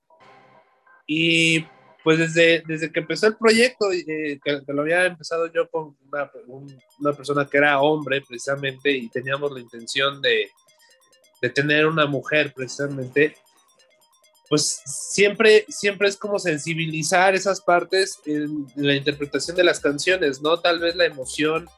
Y 1.12 1.67
pues 2.05 2.19
desde, 2.19 2.62
desde 2.69 2.93
que 2.93 3.00
empezó 3.00 3.26
el 3.26 3.37
proyecto, 3.37 3.90
eh, 3.90 4.38
que, 4.45 4.62
lo 4.69 4.83
había 4.83 5.07
empezado 5.07 5.52
yo 5.52 5.69
con 5.69 5.97
una, 6.09 7.12
persona 7.12 7.49
que 7.50 7.59
era 7.59 7.81
hombre 7.81 8.21
precisamente 8.21 8.93
y 8.93 9.09
teníamos 9.09 9.50
la 9.50 9.59
intención 9.59 10.23
de, 10.23 10.49
de 11.43 11.50
tener 11.50 11.88
una 11.88 12.07
mujer 12.07 12.52
precisamente, 12.55 13.35
pues 14.49 14.83
siempre, 14.85 15.67
siempre 15.69 16.07
es 16.07 16.17
como 16.17 16.38
sensibilizar 16.38 17.35
esas 17.35 17.61
partes 17.61 18.21
en, 18.25 18.69
la 18.76 18.95
interpretación 18.95 19.57
de 19.57 19.64
las 19.64 19.81
canciones, 19.81 20.40
¿no? 20.40 20.61
Tal 20.61 20.79
vez 20.79 20.95
la 20.95 21.07
emoción 21.07 21.69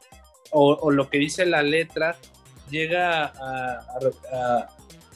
o, 0.51 0.91
lo 0.91 1.09
que 1.09 1.17
dice 1.17 1.47
la 1.47 1.63
letra 1.63 2.19
llega 2.69 3.33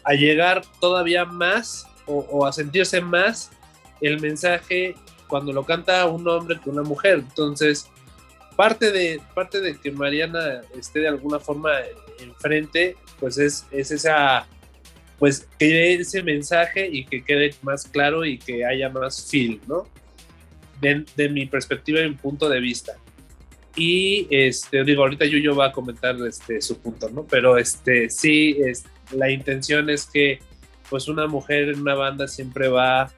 a, 0.03 0.13
llegar 0.15 0.63
todavía 0.81 1.23
más 1.23 1.85
o, 2.07 2.47
a 2.47 2.51
sentirse 2.51 2.99
más 2.99 3.51
el 4.01 4.19
mensaje 4.19 4.95
cuando 5.27 5.51
lo 5.51 5.63
canta 5.63 6.05
un 6.05 6.27
hombre 6.27 6.59
que 6.63 6.69
una 6.69 6.83
mujer. 6.83 7.19
Entonces, 7.19 7.89
parte 8.55 8.91
de, 8.91 9.21
parte 9.33 9.61
de 9.61 9.77
que 9.77 9.91
Mariana 9.91 10.61
esté 10.77 11.01
de 11.01 11.07
alguna 11.07 11.39
forma 11.39 11.71
enfrente, 12.19 12.95
pues 13.19 13.37
es, 13.37 13.65
es 13.71 13.91
esa, 13.91 14.47
pues 15.19 15.47
que 15.59 15.95
ese 15.95 16.23
mensaje 16.23 16.87
y 16.91 17.05
que 17.05 17.23
quede 17.23 17.53
más 17.61 17.85
claro 17.85 18.25
y 18.25 18.37
que 18.37 18.65
haya 18.65 18.89
más 18.89 19.29
feel, 19.29 19.59
¿no? 19.67 19.87
De, 20.81 21.05
de 21.15 21.29
mi 21.29 21.45
perspectiva 21.45 22.01
y 22.01 22.09
mi 22.09 22.15
punto 22.15 22.49
de 22.49 22.59
vista. 22.59 22.97
Y 23.75 24.27
este, 24.31 24.83
digo, 24.83 25.03
ahorita 25.03 25.25
Yuyo 25.25 25.55
va 25.55 25.67
a 25.67 25.71
comentar 25.71 26.15
este, 26.27 26.61
su 26.61 26.79
punto, 26.79 27.09
¿no? 27.09 27.25
Pero 27.25 27.57
este, 27.57 28.09
sí, 28.09 28.57
es, 28.59 28.85
la 29.11 29.29
intención 29.29 29.89
es 29.91 30.05
que 30.05 30.39
pues 30.89 31.07
una 31.07 31.27
mujer 31.27 31.69
en 31.69 31.81
una 31.81 31.93
banda 31.93 32.27
siempre 32.27 32.69
va 32.69 33.11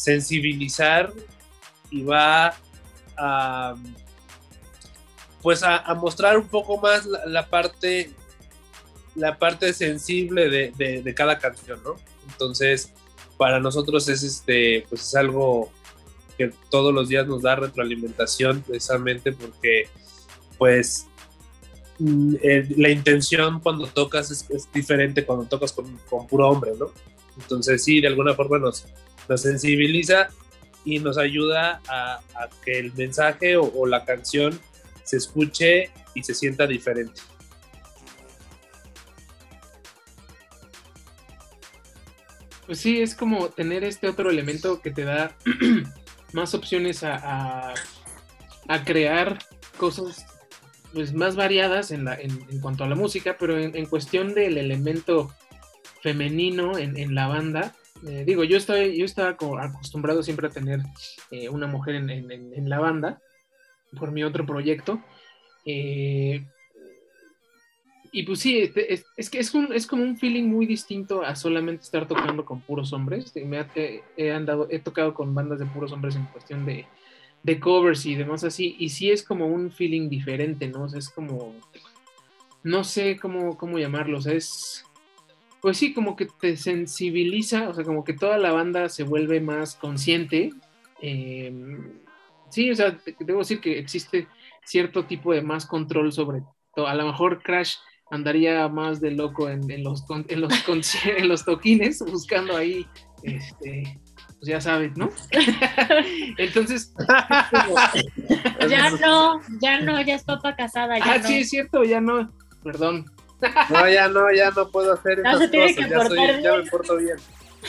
sensibilizar 0.00 1.12
y 1.90 2.02
va 2.02 2.54
a 3.18 3.74
pues 5.42 5.62
a, 5.62 5.94
mostrar 5.94 6.38
un 6.38 6.48
poco 6.48 6.78
más 6.78 7.06
la, 7.06 7.48
parte 7.48 8.10
la 9.14 9.38
parte 9.38 9.72
sensible 9.72 10.48
de, 10.48 11.02
de, 11.02 11.14
cada 11.14 11.38
canción, 11.38 11.82
¿no? 11.82 11.96
Entonces, 12.30 12.92
para 13.38 13.58
nosotros 13.58 14.08
es 14.08 14.22
este, 14.22 14.84
pues 14.88 15.02
es 15.02 15.14
algo 15.14 15.70
que 16.36 16.52
todos 16.70 16.92
los 16.92 17.08
días 17.08 17.26
nos 17.26 17.42
da 17.42 17.56
retroalimentación 17.56 18.62
precisamente 18.62 19.32
porque 19.32 19.88
pues 20.58 21.06
eh, 22.42 22.66
la 22.76 22.90
intención 22.90 23.60
cuando 23.60 23.86
tocas 23.86 24.30
es, 24.30 24.48
es 24.50 24.70
diferente 24.72 25.24
cuando 25.24 25.46
tocas 25.46 25.72
con, 25.72 25.98
con, 26.08 26.26
puro 26.26 26.48
hombre, 26.48 26.72
¿no? 26.78 26.90
Entonces 27.38 27.82
sí, 27.82 28.00
de 28.00 28.08
alguna 28.08 28.34
forma 28.34 28.58
nos, 28.58 28.86
nos 29.30 29.42
sensibiliza 29.42 30.28
y 30.84 30.98
nos 30.98 31.16
ayuda 31.16 31.80
a, 31.88 32.20
que 32.64 32.80
el 32.80 32.92
mensaje 32.94 33.56
o, 33.56 33.86
la 33.86 34.04
canción 34.04 34.60
se 35.04 35.18
escuche 35.18 35.90
y 36.14 36.24
se 36.24 36.34
sienta 36.34 36.66
diferente. 36.66 37.20
Pues 42.66 42.80
sí, 42.80 43.00
es 43.00 43.14
como 43.14 43.50
tener 43.50 43.84
este 43.84 44.08
otro 44.08 44.30
elemento 44.30 44.80
que 44.80 44.90
te 44.90 45.04
da 45.04 45.36
más 46.32 46.54
opciones 46.54 47.04
a, 47.04 47.72
crear 48.84 49.38
cosas 49.76 50.26
pues, 50.92 51.12
más 51.12 51.36
variadas 51.36 51.92
en, 51.92 52.04
la, 52.04 52.14
en, 52.14 52.46
en, 52.50 52.60
cuanto 52.60 52.82
a 52.82 52.88
la 52.88 52.96
música, 52.96 53.36
pero 53.38 53.58
en, 53.58 53.86
cuestión 53.86 54.34
del 54.34 54.58
elemento 54.58 55.32
femenino 56.02 56.78
en, 56.78 56.96
en, 56.96 57.14
la 57.14 57.26
banda, 57.26 57.74
Eh, 58.06 58.24
digo, 58.26 58.44
yo 58.44 58.56
estoy, 58.56 58.96
yo 58.96 59.04
estaba 59.04 59.30
acostumbrado 59.30 60.22
siempre 60.22 60.46
a 60.46 60.50
tener 60.50 60.80
eh, 61.30 61.48
una 61.48 61.66
mujer 61.66 61.96
en, 61.96 62.68
la 62.68 62.78
banda 62.78 63.20
por 63.98 64.10
mi 64.10 64.24
otro 64.24 64.46
proyecto. 64.46 65.02
Eh, 65.66 66.46
y 68.12 68.22
pues 68.24 68.40
sí, 68.40 68.58
es, 68.58 69.30
que 69.30 69.38
es, 69.38 69.52
es, 69.54 69.86
como 69.86 70.02
un 70.02 70.16
feeling 70.16 70.44
muy 70.44 70.66
distinto 70.66 71.22
a 71.22 71.36
solamente 71.36 71.84
estar 71.84 72.08
tocando 72.08 72.44
con 72.44 72.60
puros 72.60 72.92
hombres. 72.92 73.32
Me 73.36 73.64
he, 74.16 74.32
andado, 74.32 74.66
he 74.70 74.80
tocado 74.80 75.14
con 75.14 75.34
bandas 75.34 75.60
de 75.60 75.66
puros 75.66 75.92
hombres 75.92 76.16
en 76.16 76.24
cuestión 76.26 76.64
de, 76.64 76.86
de 77.42 77.60
covers 77.60 78.06
y 78.06 78.16
demás 78.16 78.42
así. 78.42 78.74
Y 78.78 78.88
sí 78.88 79.10
es 79.10 79.22
como 79.22 79.46
un 79.46 79.70
feeling 79.70 80.08
diferente, 80.08 80.66
¿no? 80.66 80.84
O 80.84 80.88
sea, 80.88 80.98
es 80.98 81.08
como, 81.08 81.54
no 82.64 82.82
sé 82.82 83.16
cómo, 83.16 83.56
cómo 83.56 83.78
llamarlo. 83.78 84.18
O 84.18 84.22
sea, 84.22 84.34
es, 84.34 84.84
pues 85.60 85.76
sí, 85.76 85.92
como 85.92 86.16
que 86.16 86.26
te 86.26 86.56
sensibiliza, 86.56 87.68
o 87.68 87.74
sea, 87.74 87.84
como 87.84 88.04
que 88.04 88.14
toda 88.14 88.38
la 88.38 88.52
banda 88.52 88.88
se 88.88 89.04
vuelve 89.04 89.40
más 89.40 89.76
consciente. 89.76 90.50
Em, 91.00 92.00
sí, 92.50 92.70
o 92.70 92.76
sea, 92.76 92.98
debo 93.18 93.40
decir 93.40 93.60
que 93.60 93.78
existe 93.78 94.26
cierto 94.64 95.04
tipo 95.04 95.32
de 95.32 95.42
más 95.42 95.66
control 95.66 96.12
sobre 96.12 96.42
todo. 96.74 96.86
A 96.86 96.94
lo 96.94 97.06
mejor 97.06 97.42
Crash 97.42 97.76
andaría 98.10 98.68
más 98.68 99.00
de 99.00 99.12
loco 99.12 99.48
en, 99.48 99.60
los, 99.82 100.04
en, 100.28 100.40
los, 100.40 100.52
en 101.04 101.28
los 101.28 101.44
toquines, 101.44 102.00
buscando 102.00 102.56
ahí, 102.56 102.86
este, 103.22 104.00
pues 104.38 104.48
ya 104.48 104.60
sabes, 104.60 104.96
¿no? 104.96 105.10
Entonces... 106.38 106.94
ya 108.68 108.90
no, 108.90 109.40
ya 109.60 109.80
no, 109.80 110.00
ya 110.00 110.14
es 110.14 110.24
papa 110.24 110.56
casada. 110.56 110.98
Ya 110.98 111.04
ah, 111.14 111.22
sí, 111.22 111.40
es 111.40 111.50
cierto, 111.50 111.84
ya 111.84 112.00
no, 112.00 112.32
perdón. 112.62 113.04
No, 113.70 113.88
ya 113.88 114.08
no, 114.08 114.32
ya 114.32 114.50
no 114.50 114.70
puedo 114.70 114.92
hacer 114.92 115.20
no, 115.22 115.38
se 115.38 115.48
tiene 115.48 115.74
Que 115.74 115.88
ya, 115.88 116.06
soy, 116.06 116.42
ya 116.42 116.56
me 116.56 116.70
porto 116.70 116.96
bien. 116.96 117.16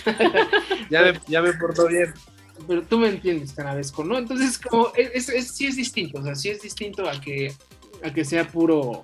ya, 0.90 1.02
me, 1.02 1.20
ya 1.28 1.42
me 1.42 1.54
porto 1.54 1.88
bien. 1.88 2.14
Pero 2.68 2.84
tú 2.84 3.00
me 3.00 3.10
entiendes, 3.10 3.54
Canavesco, 3.54 4.04
¿no? 4.04 4.18
Entonces, 4.18 4.58
como, 4.58 4.92
es, 4.96 5.30
es, 5.30 5.56
sí 5.56 5.68
es 5.68 5.76
distinto, 5.76 6.20
o 6.20 6.24
sea, 6.24 6.36
sí 6.36 6.50
es 6.50 6.62
distinto 6.62 7.10
a 7.10 7.20
que, 7.20 7.54
a 8.04 8.14
que 8.14 8.24
sea 8.24 8.48
puro 8.48 9.02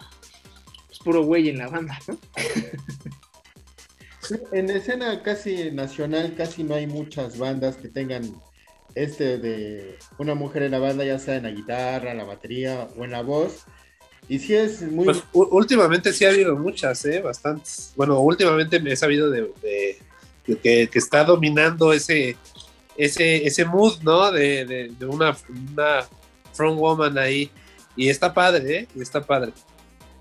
puro 1.08 1.24
güey 1.24 1.48
en 1.48 1.58
la 1.60 1.70
banda, 1.70 1.98
¿no? 2.08 2.18
En 4.52 4.70
escena 4.70 5.24
casi 5.24 5.72
nacional, 5.72 6.36
casi 6.36 6.66
no 6.66 6.76
hay 6.76 6.86
muchas 6.86 7.38
bandas 7.38 7.78
que 7.78 7.88
tengan 7.88 8.42
este 8.94 9.38
de 9.38 9.98
una 10.18 10.36
mujer 10.36 10.64
en 10.64 10.72
la 10.72 10.80
banda, 10.80 11.06
ya 11.06 11.18
sea 11.18 11.38
en 11.38 11.44
la 11.44 11.52
guitarra, 11.52 12.14
la 12.14 12.26
batería 12.26 12.90
o 12.98 13.06
en 13.06 13.12
la 13.12 13.22
voz. 13.22 13.64
Y 14.30 14.40
sí 14.40 14.56
es 14.56 14.82
muy... 14.82 15.06
Pues, 15.06 15.24
últimamente 15.32 16.12
sí 16.12 16.26
ha 16.26 16.30
habido 16.30 16.56
muchas, 16.56 17.04
¿eh? 17.06 17.22
Bastantes. 17.22 17.94
Bueno, 17.96 18.20
últimamente 18.20 18.80
me 18.80 18.94
he 18.94 18.96
sabido 18.96 19.30
de, 19.30 19.52
que, 20.44 20.90
está 20.94 21.24
dominando 21.24 21.94
ese, 21.94 22.36
ese, 22.98 23.48
ese 23.48 23.66
mood, 23.66 24.02
¿no? 24.04 24.32
De, 24.32 24.92
una, 25.08 25.38
una 25.72 26.08
front 26.54 26.78
woman 26.78 27.18
ahí. 27.18 27.50
Y 27.96 28.10
está 28.10 28.34
padre, 28.34 28.80
¿eh? 28.80 28.88
Y 28.96 29.02
está 29.02 29.26
padre 29.26 29.54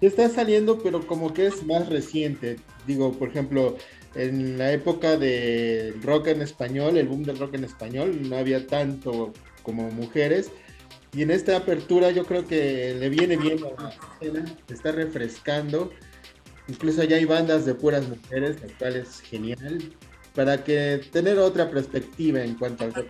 está 0.00 0.28
saliendo, 0.28 0.78
pero 0.78 1.06
como 1.06 1.32
que 1.32 1.46
es 1.46 1.64
más 1.64 1.88
reciente. 1.88 2.56
Digo, 2.86 3.12
por 3.12 3.28
ejemplo, 3.28 3.76
en 4.14 4.58
la 4.58 4.72
época 4.72 5.16
del 5.16 6.02
rock 6.02 6.28
en 6.28 6.42
español, 6.42 6.96
el 6.96 7.08
boom 7.08 7.24
del 7.24 7.38
rock 7.38 7.54
en 7.54 7.64
español, 7.64 8.28
no 8.28 8.36
había 8.36 8.66
tanto 8.66 9.32
como 9.62 9.90
mujeres. 9.90 10.50
Y 11.16 11.22
en 11.22 11.30
esta 11.30 11.56
apertura 11.56 12.10
yo 12.10 12.26
creo 12.26 12.46
que 12.46 12.94
le 13.00 13.08
viene 13.08 13.38
bien 13.38 13.58
a 13.78 13.90
se 14.20 14.74
está 14.74 14.92
refrescando. 14.92 15.90
Incluso 16.68 17.02
ya 17.04 17.16
hay 17.16 17.24
bandas 17.24 17.64
de 17.64 17.74
puras 17.74 18.06
mujeres, 18.06 18.60
lo 18.60 18.68
cual 18.76 18.96
es 18.96 19.22
genial, 19.22 19.94
para 20.34 20.62
que 20.62 21.00
tener 21.10 21.38
otra 21.38 21.70
perspectiva 21.70 22.42
en 22.42 22.54
cuanto 22.56 22.84
al 22.84 22.92
rock. 22.92 23.08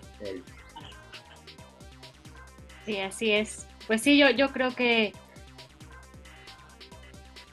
Sí, 2.85 2.99
así 2.99 3.33
es. 3.33 3.67
Pues 3.89 4.03
sí, 4.03 4.17
yo, 4.17 4.31
yo 4.31 4.53
creo 4.53 4.73
que 4.73 5.13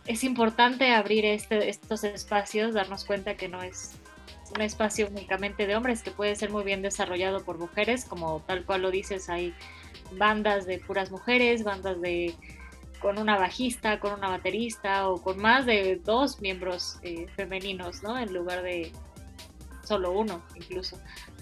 es 0.05 0.23
importante 0.23 0.91
abrir 0.91 1.25
este, 1.25 1.67
estos 1.67 2.03
espacios, 2.03 2.75
darnos 2.75 3.05
cuenta 3.05 3.37
que 3.37 3.49
no 3.49 3.63
es 3.63 3.93
un 4.55 4.61
espacio 4.61 5.07
únicamente 5.07 5.65
de 5.65 5.75
hombres, 5.75 6.03
que 6.03 6.11
puede 6.11 6.35
ser 6.35 6.51
muy 6.51 6.63
bien 6.63 6.83
desarrollado 6.83 7.43
por 7.43 7.57
mujeres, 7.57 8.05
como 8.05 8.43
tal 8.45 8.65
cual 8.65 8.83
lo 8.83 8.91
dices, 8.91 9.29
hay 9.29 9.55
bandas 10.17 10.65
de 10.65 10.79
puras 10.79 11.11
mujeres, 11.11 11.63
bandas 11.63 11.99
de 12.01 12.35
con 12.99 13.19
una 13.19 13.37
bajista, 13.37 13.99
con 13.99 14.13
una 14.13 14.29
baterista 14.29 15.09
o 15.09 15.21
con 15.21 15.37
más 15.37 15.65
de 15.65 15.97
dos 15.97 16.39
miembros 16.39 16.99
eh, 17.03 17.27
femeninos, 17.35 18.01
¿no? 18.01 18.17
En 18.17 18.33
lugar 18.33 18.63
de 18.63 18.93
solo 19.83 20.11
uno, 20.13 20.41
incluso. 20.55 20.97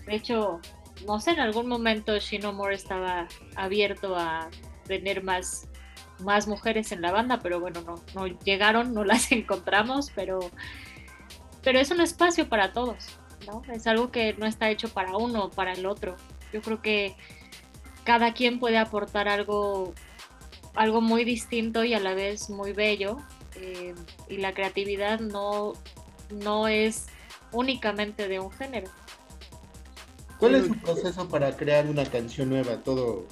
De 0.08 0.16
hecho, 0.16 0.60
no 1.06 1.20
sé, 1.20 1.32
en 1.32 1.40
algún 1.40 1.68
momento 1.68 2.18
Shinomore 2.18 2.74
estaba 2.74 3.28
abierto 3.56 4.16
a 4.16 4.50
tener 4.88 5.24
más 5.24 5.68
más 6.22 6.48
mujeres 6.48 6.92
en 6.92 7.02
la 7.02 7.12
banda, 7.12 7.40
pero 7.40 7.60
bueno, 7.60 7.82
no, 7.82 7.96
no 8.14 8.28
llegaron, 8.28 8.94
no 8.94 9.04
las 9.04 9.32
encontramos, 9.32 10.12
pero, 10.16 10.40
pero 11.64 11.80
es 11.80 11.92
un 11.92 12.02
espacio 12.02 12.48
para 12.48 12.74
todos, 12.74 13.18
¿no? 13.48 13.62
Es 13.72 13.88
algo 13.88 14.12
que 14.12 14.34
no 14.34 14.46
está 14.46 14.70
hecho 14.70 14.90
para 14.90 15.18
uno 15.18 15.46
o 15.46 15.50
para 15.50 15.74
el 15.74 15.86
otro. 15.86 16.16
Yo 16.54 16.62
creo 16.62 16.82
que 16.82 17.16
cada 18.04 18.34
quien 18.34 18.60
puede 18.60 18.78
aportar 18.78 19.28
algo, 19.28 19.94
algo 20.74 21.02
muy 21.02 21.24
distinto 21.24 21.84
y 21.84 21.94
a 21.94 22.00
la 22.00 22.14
vez 22.14 22.50
muy 22.50 22.74
bello. 22.74 23.18
Eh, 23.56 23.94
y 24.30 24.38
la 24.38 24.54
creatividad 24.54 25.20
no, 25.20 25.74
no 26.30 26.68
es 26.68 27.08
únicamente 27.52 28.28
de 28.28 28.40
un 28.40 28.52
género. 28.52 28.90
¿Cuál 30.40 30.56
es 30.56 30.68
su 30.68 30.76
proceso 30.78 31.28
para 31.30 31.56
crear 31.56 31.86
una 31.88 32.06
canción 32.06 32.50
nueva? 32.50 32.78
Todo 32.78 33.28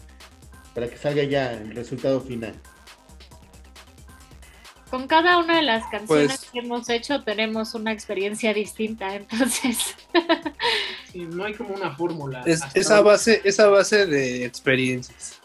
para 0.76 0.88
que 0.88 0.98
salga 0.98 1.24
ya 1.24 1.54
el 1.54 1.74
resultado 1.74 2.22
final 2.22 2.54
con 4.90 5.08
cada 5.08 5.38
una 5.38 5.58
de 5.58 5.62
las 5.64 5.86
canciones 5.88 6.40
pues 6.40 6.50
que 6.52 6.60
hemos 6.60 6.90
hecho 6.90 7.24
tenemos 7.24 7.76
una 7.76 7.92
experiencia 7.92 8.54
distinta, 8.54 9.16
entonces. 9.16 9.96
Sí, 11.12 11.26
no 11.26 11.46
hay 11.46 11.54
como 11.54 11.76
una 11.76 11.96
fórmula. 11.96 12.44
esa 12.46 13.02
base, 13.02 13.42
esa 13.44 13.68
base 13.68 14.06
de 14.06 14.46
experiencias. 14.46 15.40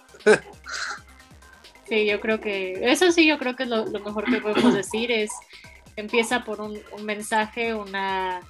sí, 1.88 2.06
yo 2.06 2.20
creo 2.20 2.40
que, 2.40 2.90
eso 2.90 3.10
sí, 3.12 3.26
yo 3.26 3.38
creo 3.38 3.56
que 3.56 3.64
es 3.64 3.68
lo, 3.68 3.86
mejor 3.86 4.24
que 4.24 4.40
podemos 4.40 4.74
decir 4.74 5.10
es, 5.10 5.30
empieza 5.96 6.44
por 6.44 6.60
un, 6.60 6.80
mensaje, 7.02 7.74
una, 7.74 8.40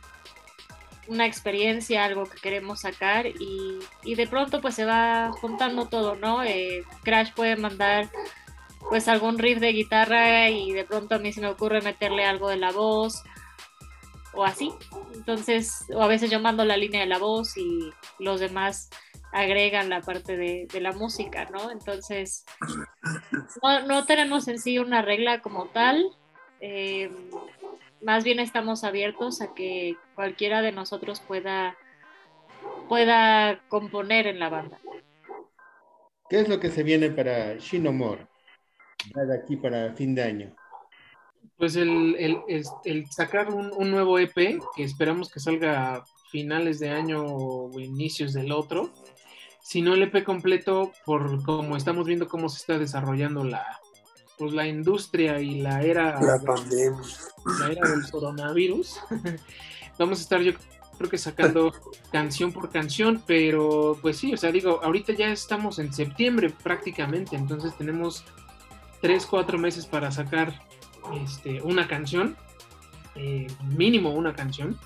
una 1.09 1.27
experiencia, 1.27 2.05
algo 2.05 2.25
que 2.25 2.39
queremos 2.41 2.81
sacar 2.81 3.27
y, 3.27 3.79
y, 4.03 4.15
de 4.15 4.27
pronto 4.27 4.61
pues 4.61 4.75
se 4.75 4.85
va 4.85 5.33
juntando 5.33 5.87
todo, 5.87 6.17
¿no? 6.17 6.43
Eh, 6.43 6.85
Crash 7.03 7.33
puede 7.35 7.57
mandar 7.57 8.09
pues 8.89 9.09
algún 9.09 9.39
riff 9.39 9.61
de 9.61 9.73
guitarra 9.73 10.51
y 10.51 10.73
de 10.73 10.85
pronto 10.85 11.15
a 11.15 11.19
mí 11.19 11.33
se 11.33 11.41
me 11.41 11.49
ocurre 11.49 11.81
meterle 11.81 12.25
algo 12.25 12.49
de 12.49 12.57
la 12.57 12.71
voz 12.71 13.23
o 14.37 14.45
así. 14.45 14.73
Entonces, 15.15 15.85
o 15.95 16.03
a 16.03 16.07
veces 16.07 16.31
yo 16.31 16.41
mando 16.41 16.65
la 16.65 16.77
línea 16.77 17.01
de 17.01 17.07
la 17.07 17.19
voz 17.19 17.57
y 17.57 17.91
los 18.19 18.41
demás 18.41 18.91
agregan 19.33 19.89
la 19.89 20.01
parte 20.01 20.37
de, 20.37 20.81
la 20.81 20.93
música, 20.93 21.49
¿no? 21.51 21.71
Entonces, 21.71 22.45
no, 23.87 24.05
tenemos 24.05 24.47
en 24.49 24.59
sí 24.59 24.79
una 24.79 25.03
regla 25.03 25.41
como 25.41 25.67
tal. 25.67 26.05
Eh, 26.61 27.11
más 28.01 28.23
bien 28.23 28.39
estamos 28.39 28.85
abiertos 28.85 29.41
a 29.41 29.55
que 29.55 29.97
cualquiera 30.15 30.63
de 30.63 30.73
nosotros 30.73 31.21
pueda, 31.21 31.77
pueda 32.89 33.61
componer 33.69 34.27
en 34.27 34.39
la 34.39 34.51
banda. 34.51 34.79
¿Qué 36.29 36.41
es 36.41 36.49
lo 36.49 36.61
que 36.61 36.71
se 36.71 36.83
viene 36.83 37.11
para 37.11 37.57
Shinomore? 37.57 38.27
de 39.15 39.37
aquí 39.37 39.57
para 39.57 39.93
fin 39.95 40.15
de 40.15 40.23
año? 40.23 40.57
Pues 41.57 41.77
el, 41.77 42.43
sacar 43.11 43.49
un, 43.53 43.91
nuevo 43.91 44.19
EP, 44.19 44.35
que 44.77 44.85
esperamos 44.85 45.31
que 45.31 45.41
salga 45.41 45.95
a 45.95 46.05
finales 46.31 46.79
de 46.81 46.91
año 46.91 47.25
o 47.25 47.79
inicios 47.79 48.33
del 48.33 48.53
otro, 48.53 48.91
sino 49.63 49.95
el 49.95 50.03
EP 50.03 50.25
completo 50.25 50.93
por 51.05 51.43
como 51.45 51.77
estamos 51.77 52.07
viendo 52.07 52.29
cómo 52.29 52.49
se 52.49 52.59
está 52.59 52.79
desarrollando 52.79 53.45
la, 53.45 53.81
pues 54.39 54.53
la 54.53 54.67
industria 54.67 55.41
y 55.41 55.61
la 55.61 55.83
era, 55.83 56.21
la 56.21 56.39
pandemia. 56.45 57.01
La 57.61 57.71
era 57.71 57.89
del 57.89 58.11
coronavirus. 58.11 59.01
Vamos 59.99 60.19
a 60.19 60.23
estar 60.23 60.41
yo 60.41 60.53
creo 60.99 61.11
que 61.11 61.19
sacando 61.19 61.73
canción 62.13 62.53
por 62.53 62.71
canción, 62.71 63.23
pero 63.27 63.99
pues 64.01 64.19
sí, 64.19 64.33
o 64.33 64.37
sea, 64.37 64.53
digo, 64.53 64.81
ahorita 64.83 65.13
ya 65.13 65.29
estamos 65.29 65.79
en 65.79 65.93
septiembre 65.93 66.51
prácticamente, 66.63 67.37
entonces 67.37 67.77
tenemos 67.77 68.25
tres, 69.01 69.27
cuatro 69.27 69.59
meses 69.59 69.87
para 69.87 70.11
sacar 70.11 70.61
este, 71.23 71.61
una 71.63 71.87
canción, 71.87 72.37
eh, 73.15 73.47
mínimo 73.77 74.11
una 74.11 74.35
canción, 74.35 74.79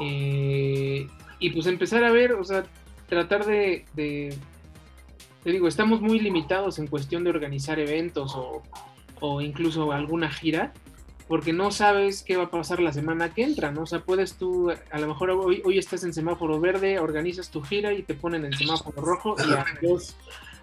eh, 0.00 1.06
y 1.38 1.50
pues 1.50 1.66
empezar 1.66 2.04
a 2.04 2.10
ver, 2.10 2.32
o 2.32 2.44
sea, 2.44 2.64
tratar 3.08 3.44
de, 3.44 3.84
te 3.94 5.50
digo, 5.50 5.68
estamos 5.68 6.00
muy 6.00 6.18
limitados 6.18 6.78
en 6.78 6.86
cuestión 6.86 7.24
de 7.24 7.30
organizar 7.30 7.78
eventos 7.78 8.34
o, 9.20 9.40
incluso 9.40 9.92
alguna 9.92 10.30
gira, 10.30 10.74
porque 11.28 11.54
no 11.54 11.70
sabes 11.70 12.22
qué 12.22 12.36
va 12.36 12.44
a 12.44 12.50
pasar 12.50 12.80
la 12.80 12.92
semana 12.92 13.32
que 13.32 13.42
entra, 13.42 13.70
¿no? 13.70 13.82
O 13.82 13.86
sea, 13.86 14.00
puedes 14.00 14.34
tú, 14.34 14.70
a 14.90 14.98
lo 14.98 15.06
mejor 15.06 15.30
hoy, 15.30 15.62
hoy 15.64 15.78
estás 15.78 16.04
en 16.04 16.12
semáforo 16.12 16.60
verde, 16.60 16.98
organizas 16.98 17.50
tu 17.50 17.62
gira 17.62 17.94
y 17.94 18.02
te 18.02 18.12
ponen 18.12 18.44
en 18.44 18.52
semáforo 18.52 19.00
rojo 19.00 19.36
y 19.38 19.50
adiós, 19.52 20.14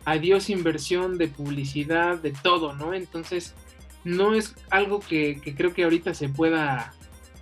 adiós 0.05 0.51
inversión 0.51 1.17
de 1.17 1.27
publicidad, 1.27 2.19
de 2.19 2.31
todo, 2.31 2.73
¿no? 2.73 2.93
Entonces, 2.93 3.55
no 4.03 4.33
es 4.33 4.55
algo 4.69 4.99
que, 4.99 5.39
creo 5.55 5.73
que 5.73 5.83
ahorita 5.83 6.13
se 6.13 6.29
pueda 6.29 6.93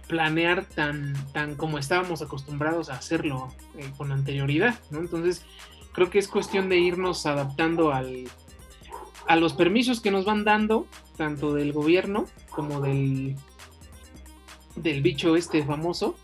planear 0.08 0.66
tan, 0.66 1.14
tan 1.34 1.56
como 1.56 1.78
estábamos 1.78 2.22
acostumbrados 2.22 2.90
a 2.90 2.96
hacerlo 2.96 3.54
eh, 3.78 3.92
con 3.98 4.12
anterioridad. 4.12 4.80
Entonces, 4.92 5.46
creo 5.92 6.10
que 6.10 6.20
es 6.20 6.28
cuestión 6.28 6.70
de 6.70 6.80
irnos 6.80 7.26
adaptando 7.26 7.94
al, 7.94 8.28
a 9.28 9.36
los 9.36 9.54
permisos 9.54 10.02
que 10.02 10.12
nos 10.12 10.26
van 10.26 10.44
dando, 10.44 10.88
tanto 11.16 11.54
del 11.54 11.74
gobierno 11.74 12.26
como 12.50 12.82
del, 12.82 13.36
del 14.76 15.02
bicho 15.02 15.36
este 15.36 15.64
famoso. 15.64 16.16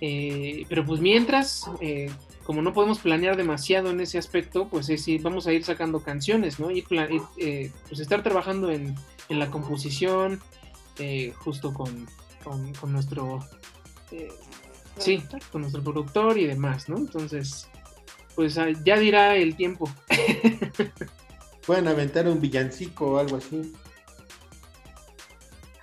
Eh, 0.00 0.66
pero 0.68 0.84
pues 0.84 1.00
mientras, 1.00 1.70
eh, 1.80 2.10
como 2.44 2.62
no 2.62 2.72
podemos 2.72 2.98
planear 2.98 3.36
demasiado 3.36 3.90
en 3.90 4.00
ese 4.00 4.18
aspecto, 4.18 4.68
pues 4.68 4.88
es, 4.90 5.06
vamos 5.22 5.46
a 5.46 5.52
ir 5.52 5.64
sacando 5.64 6.00
canciones, 6.00 6.60
¿no? 6.60 6.70
Y 6.70 6.82
pues 6.82 8.00
estar 8.00 8.22
trabajando 8.22 8.70
en, 8.70 8.94
en 9.28 9.38
la 9.38 9.50
composición, 9.50 10.40
justo 11.38 11.72
con, 11.72 12.06
con, 12.44 12.92
nuestro 12.92 13.40
eh, 14.12 14.32
sí, 14.98 15.22
con 15.50 15.62
nuestro 15.62 15.82
productor 15.82 16.38
y 16.38 16.46
demás, 16.46 16.88
¿no? 16.88 16.98
Entonces, 16.98 17.68
pues 18.34 18.58
ah, 18.58 18.68
ya 18.84 18.98
dirá 18.98 19.36
el 19.36 19.56
tiempo. 19.56 19.90
Pueden 21.66 21.88
aventar 21.88 22.28
un 22.28 22.40
villancico 22.40 23.12
o 23.12 23.18
algo 23.18 23.36
así. 23.36 23.72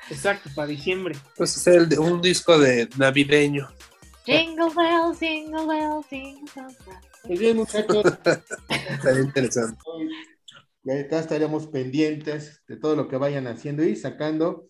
Exacto, 0.09 0.49
para 0.53 0.67
diciembre. 0.67 1.15
Pues 1.35 1.55
hacer 1.55 1.87
un 1.99 2.21
disco 2.21 2.59
de 2.59 2.87
navideño. 2.97 3.69
Jingle 4.25 4.69
bells, 4.75 5.19
jingle 5.19 5.67
bells, 5.67 6.07
jingle 6.09 6.45
bells. 6.55 6.77
Pues 7.23 7.39
bien, 7.39 7.57
muchachos. 7.57 8.03
Estaría 8.89 9.21
interesante. 9.21 9.81
Ya 10.83 11.19
estaríamos 11.19 11.67
pendientes 11.67 12.63
de 12.67 12.77
todo 12.77 12.95
lo 12.95 13.07
que 13.07 13.17
vayan 13.17 13.47
haciendo 13.47 13.83
y 13.83 13.95
sacando. 13.95 14.67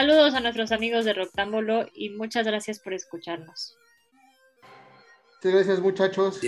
Saludos 0.00 0.32
a 0.32 0.40
nuestros 0.40 0.72
amigos 0.72 1.04
de 1.04 1.12
Roctámbulo 1.12 1.84
y 1.92 2.08
muchas 2.08 2.46
gracias 2.46 2.78
por 2.78 2.94
escucharnos. 2.94 3.76
Muchas 5.42 5.52
gracias 5.52 5.80
muchachos. 5.80 6.40